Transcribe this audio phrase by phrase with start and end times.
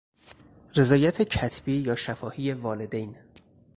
[0.75, 3.15] رضایت کتبی یا شفاهی والدین...